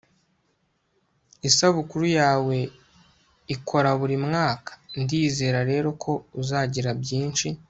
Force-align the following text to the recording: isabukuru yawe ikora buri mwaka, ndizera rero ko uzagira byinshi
isabukuru 1.49 2.05
yawe 2.19 2.57
ikora 3.55 3.89
buri 3.99 4.15
mwaka, 4.25 4.71
ndizera 5.01 5.59
rero 5.71 5.89
ko 6.03 6.11
uzagira 6.41 6.91
byinshi 7.01 7.47